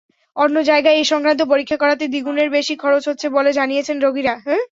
অন্য 0.35 0.55
জায়গায় 0.69 0.97
এ-সংক্রান্ত 0.97 1.41
পরীক্ষা 1.51 1.77
করাতে 1.79 2.03
দ্বিগুণেরও 2.07 2.55
বেশি 2.57 2.73
খরচ 2.75 3.03
হচ্ছে 3.09 3.27
বলে 3.35 3.51
জানিয়েছেন 3.53 3.97
রোগীরা। 3.99 4.33